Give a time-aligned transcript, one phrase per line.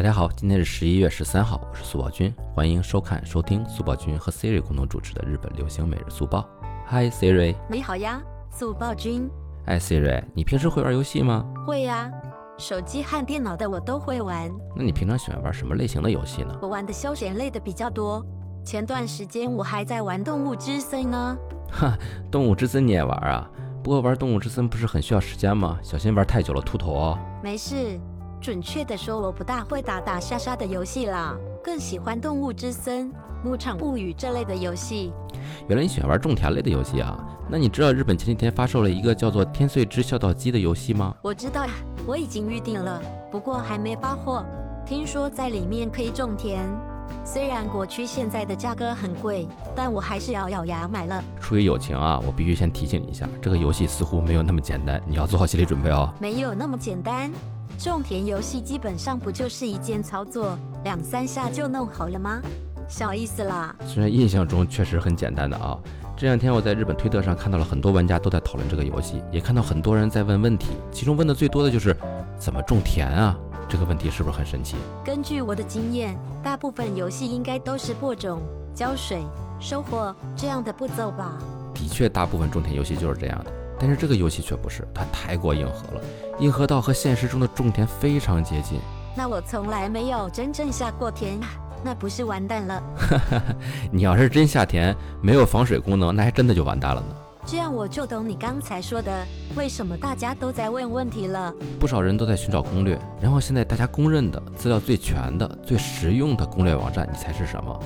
[0.00, 6.48] 大家好，今天是十一月十三号，我是苏宝军，欢迎收看、收听苏宝军和 Siri 共同主持的日本流行每日速报。
[6.88, 8.18] Hi Siri，你好呀，
[8.50, 9.28] 速报君。
[9.66, 11.44] 哎 Siri，你平时会玩游戏吗？
[11.66, 12.10] 会呀，
[12.56, 14.50] 手机和电脑的我都会玩。
[14.74, 16.58] 那你平常喜欢玩什么类型的游戏呢？
[16.62, 18.24] 我玩的休闲类的比较多。
[18.64, 21.36] 前段时间我还在玩《动物之森》呢。
[21.70, 21.94] 哈，
[22.30, 23.46] 动物之森你也玩啊？
[23.84, 25.78] 不过玩动物之森不是很需要时间吗？
[25.82, 27.18] 小心玩太久了秃头哦。
[27.42, 28.00] 没事，
[28.40, 33.08] 准确的说，我不大会打打杀杀的游戏啦，更喜欢《动物之森》
[33.44, 35.12] 《牧场物语》这类的游戏。
[35.68, 37.22] 原来你喜欢玩种田类的游戏啊？
[37.50, 41.14] 那你知道日本前几天发售了一个叫做《天穗之孝道机》的游戏吗？
[41.20, 41.72] 我知道呀，
[42.06, 44.42] 我已经预定了，不过还没发货。
[44.86, 46.66] 听说在里面可以种田。
[47.22, 51.22] 虽然国区现在的价格很贵，但我还是咬咬牙买了。
[51.38, 56.10] 出于友情啊，我必须先提醒你一下，这个游戏似乎没有那么简单，你要做好心理准备哦。
[56.18, 57.30] 没有那么简单，
[57.82, 62.42] 种田游戏基本上不就是一键操作，两三下就弄好了吗？
[62.88, 63.74] 小意思啦。
[63.86, 65.78] 虽然印象中确实很简单的啊，
[66.14, 71.96] 这两天我在日本推特上看到了很多玩家都在讨论这个游戏，也看到很多人在问问题，其中问的最多的就是
[72.38, 73.34] 怎么种田啊？
[73.66, 74.76] 这个问题是不是很神奇？
[75.02, 78.42] 根据我的经验，大部分游戏应该都是播种、
[78.74, 79.22] 浇水、
[79.58, 81.38] 收获这样的步骤吧？
[81.72, 83.50] 的确，大部分种田游戏就是这样的，
[83.80, 86.02] 但是这个游戏却不是，它太过硬核了，
[86.38, 88.78] 硬核到和现实中的种田非常接近。
[89.16, 91.40] 那我从来没有真正下过田，
[91.82, 92.82] 那不是完蛋了？
[93.90, 97.16] 你要是真下田，没有防水功能，那还真的就完蛋了呢。
[97.46, 101.52] 这样我就懂你刚才说的，为什么大家都在问问题了。
[101.80, 107.80] 不少人都在寻找攻略，然后现在大家公认的资料最全的、最实用的攻略网站，你猜是什么？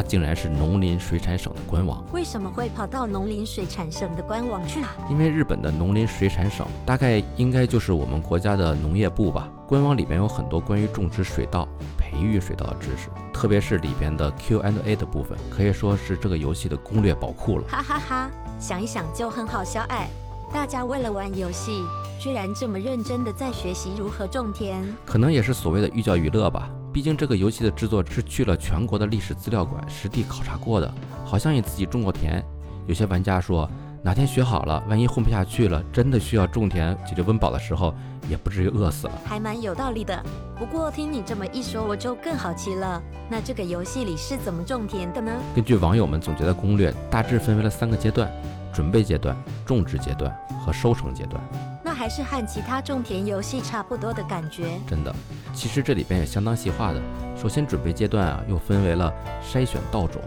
[0.00, 2.02] 它竟然是农林水产省的官网。
[2.10, 4.96] 为什么会跑到农林水产省的官网去啊？
[5.10, 9.46] 因为日本的农林水产省大概应该就是我们国家的农业部吧。
[9.68, 17.64] 官网里面有很多关于种植水稻、培育水稻的知识，特别是里边的 Q&A 的部分，可以说是这个游戏的攻略宝库了。
[17.68, 18.30] 哈哈哈。
[18.58, 20.08] 想一想就很好笑哎！
[20.50, 21.82] 大家为了玩游戏，
[22.18, 26.70] 居然这么认真的在学习如何种田，可能也是所谓的寓教于乐吧。
[26.92, 30.92] 毕竟这个游戏的制作是去了全国的历史资料馆实地考察过的，
[31.24, 32.44] 好像也自己种过田。
[32.86, 33.70] 有些玩家说，
[34.02, 37.94] 哪天学好了，万一混不下去了，真的需要种田解决温饱的时候，
[38.28, 40.20] 也不至于饿死了，还蛮有道理的。
[40.58, 45.32] 不过听你这么一说，我就更好奇了，那这个游戏里是怎么种田的呢？
[45.54, 48.30] 根据网友们总结的攻略，大致分为了三个阶段。
[48.72, 49.36] 准备阶段、
[49.66, 50.32] 种植阶段
[50.64, 51.69] 和收成阶段，那
[52.00, 54.70] 还是和其他种田游戏差不多的感觉。
[54.86, 55.14] 真的，
[55.52, 57.02] 其实这里边也相当细化的。
[57.36, 59.12] 首先，准备阶段啊，又分为了
[59.46, 60.18] 筛选稻种、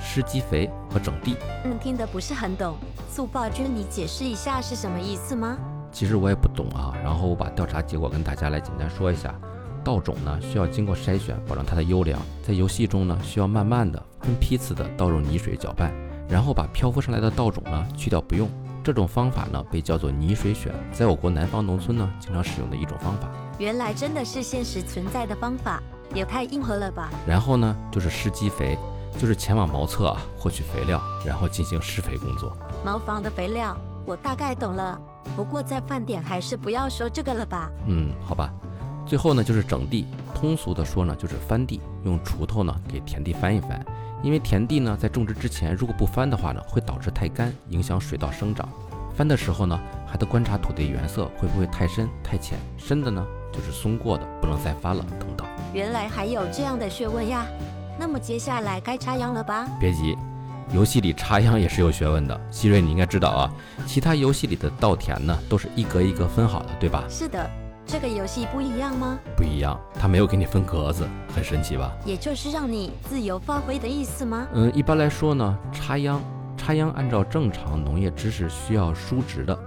[0.00, 1.34] 施基肥和整地。
[1.64, 2.76] 嗯，听得不是很懂，
[3.10, 5.58] 速报君，你解释一下是什么意思吗？
[5.90, 6.94] 其实我也不懂啊。
[7.02, 9.34] 然后我把调查结果跟大家来简单说一下。
[9.82, 12.22] 稻种呢，需要经过筛选，保证它的优良。
[12.40, 15.92] 在游戏中呢，需要慢慢的分批次的倒入泥水搅拌。
[16.28, 18.48] 然后把漂浮上来的稻种呢去掉不用，
[18.82, 23.28] 这种方法呢被叫做泥水选，在我国南方农村呢经常使用的一种方法。
[23.58, 25.82] 原来真的是现实存在的方法，
[26.14, 27.10] 也太硬核了吧！
[27.26, 28.78] 然后呢就是施基肥，
[29.18, 32.56] 就是前往茅厕啊获取肥料，然后进行施肥工作。
[32.84, 33.76] 茅房的肥料，
[34.06, 34.98] 我大概懂了。
[35.36, 37.70] 不过在饭点还是不要说这个了吧？
[37.86, 38.50] 嗯，好吧。
[39.06, 40.06] 最后呢就是整地，
[40.40, 43.84] 通俗的说呢就是翻地，用锄头呢给田地翻一翻。
[44.22, 48.66] 因为田地呢，在种植之前，如果不翻的话呢，会导致太干，影响水稻生长。
[49.14, 52.58] 翻的时候呢，还得观察土地原色会不会太深、太浅。
[52.78, 55.46] 深的呢，就是松过的，不能再翻了，等等。
[55.74, 57.46] 原来还有这样的学问呀！
[57.98, 59.68] 那么接下来该插秧了吧？
[59.78, 60.16] 别急，
[60.72, 62.40] 游戏里插秧也是有学问的。
[62.50, 63.52] 希瑞，你应该知道啊，
[63.86, 67.04] 其他游戏里的稻田呢，都是一格一格分好的，对吧？
[67.08, 67.50] 是的。
[67.90, 69.18] 这个游戏不一样吗？
[69.36, 71.90] 不一样，它没有给你分格子，很神奇吧？
[72.04, 74.46] 也就是让你自由发挥的意思吗？
[74.54, 76.22] 嗯，一般来说呢，插秧，
[76.56, 79.58] 插秧按照正常农业知识需要疏植的，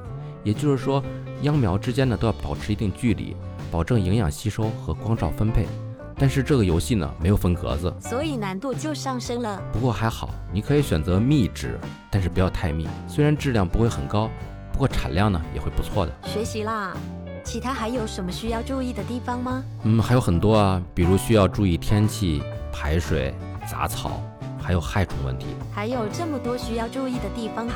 [0.42, 1.04] 也就是说，
[1.42, 3.36] 秧苗之间呢都要保持一定距离，
[3.70, 5.68] 保证营养吸收和光照分配。
[6.16, 9.62] 但是这个游戏呢没有分格子，所以难度就上升了。
[9.74, 11.78] 不过还好，你可以选择密植，
[12.10, 14.30] 但是不要太密，虽然质量不会很高，
[14.72, 16.14] 不过产量呢也会不错的。
[16.24, 16.96] 学习啦。
[17.44, 19.64] 其他还有什么需要注意的地方吗？
[19.84, 22.42] 嗯，还有很多啊，比如需要注意天气、
[22.72, 23.34] 排水、
[23.70, 24.22] 杂草，
[24.62, 25.48] 还有害虫问题。
[25.74, 27.76] 还有这么多需要注意的地方啊，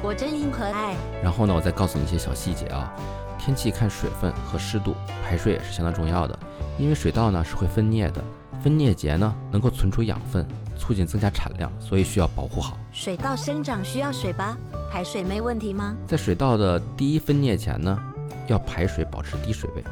[0.00, 0.94] 果真硬核爱。
[1.22, 2.92] 然后呢，我再告诉你一些小细节啊，
[3.38, 4.94] 天气看水分和湿度，
[5.24, 6.38] 排水也是相当重要的，
[6.78, 8.22] 因为水稻呢是会分蘖的，
[8.62, 10.46] 分蘖节呢能够存储养分，
[10.78, 12.78] 促进增加产量，所以需要保护好。
[12.92, 14.56] 水稻生长需要水吧？
[14.90, 15.94] 排水没问题吗？
[16.06, 17.98] 在水稻的第一分蘖前呢？
[18.48, 19.84] 要排水，保持低水位，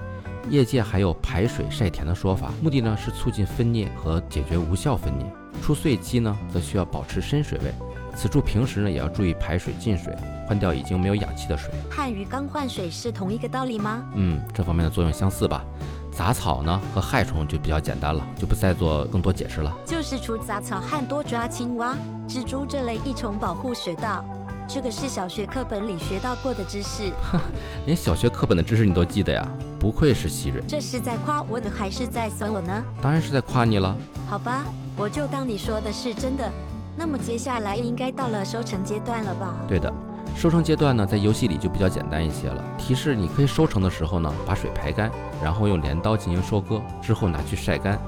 [0.50, 5.26] 业界还有排水晒田的说法，目的呢是促进分裂和解决无效分裂。
[5.62, 7.72] 出穗期呢，则需要保持深水位，
[8.14, 10.14] 此处平时呢也要注意排水进水，
[10.46, 11.72] 换掉已经没有氧气的水。
[11.90, 14.04] 旱与刚换水是同一个道理吗？
[14.14, 15.64] 嗯，这方面的作用相似吧。
[16.12, 19.74] 杂草呢和害虫就比较简单了，就不再做更多解释了。
[19.84, 21.94] 就是除杂草旱多抓青蛙、
[22.28, 24.24] 蜘蛛这类益虫保护水稻。
[24.68, 27.12] 这个是小学课本里学到过的知识，
[27.86, 29.46] 连小学课本的知识你都记得呀？
[29.78, 30.62] 不愧是西人。
[30.66, 32.84] 这是在夸我呢还是在损我呢？
[33.00, 33.96] 当然是在夸你了。
[34.28, 34.64] 好吧，
[34.96, 36.50] 我就当你说的是真的。
[36.96, 39.54] 那么接下来应该到了收成阶段了吧？
[39.68, 39.92] 对的，
[40.34, 42.62] 收成阶段呢，在游戏里就比较简单一些了。
[42.76, 45.10] 提示你可以收成的时候呢，把水排干，
[45.40, 48.00] 然后用镰刀进行收割，之后拿去晒干。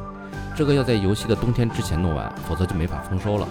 [0.56, 3.46] 这个要在游戏的冬天之前弄完，否则就没法丰收了。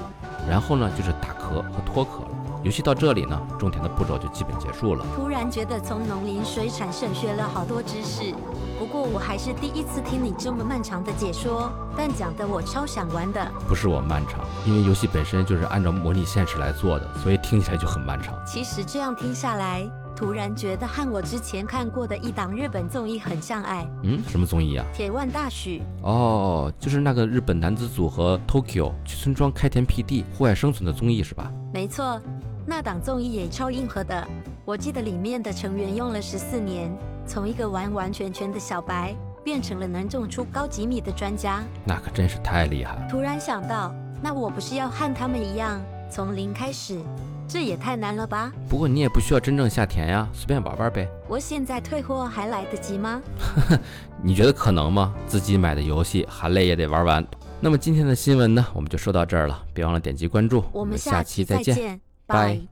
[0.49, 2.29] 然后呢，就是打壳和脱壳了。
[2.67, 5.05] 游戏到这里呢，种田的步骤就基本结束了。
[5.15, 8.35] 突然觉得从农林水产省学了好多知识，
[8.77, 13.49] 不过我还是第一次听你这么漫长的解说，但讲的我超想玩的。
[13.69, 18.35] 不是我漫长，因为游戏本身就是按照模拟现实来做的，所以听起来就很漫长。
[18.45, 23.89] 其实这样听下来，突然觉得和我之前看过的一档日本综艺很像哎。
[24.03, 24.85] 嗯，什么综艺啊？
[24.93, 25.81] 铁腕大许。
[26.01, 31.49] 哦，就是那个日本男子组合 Tokyo 去村庄开田辟地、户外生存的综艺是吧？
[31.73, 32.19] 没错。
[32.69, 34.27] 那档综艺也超硬核的，
[34.65, 36.91] 我记得里面的成员用了十四年，
[37.25, 43.07] 从一个完完全全的小白，变成了能种出高几米的专家，那可真是太厉害了。
[43.09, 45.81] 突然想到，那我不是要和他们一样
[46.11, 46.99] 从零开始？
[47.47, 48.51] 这也太难了吧？
[48.67, 51.07] 不过你也不需要真正下田呀，随便玩玩呗。
[51.29, 53.21] 我现在退货还来得及吗？
[54.21, 55.15] 你觉得可能吗？
[55.25, 57.25] 自己买的游戏，含泪也得玩完。
[57.61, 62.01] 那么今天的新闻呢，我们就说到这儿了，别忘了点击关注，我们下期再见。
[62.27, 62.67] Bye.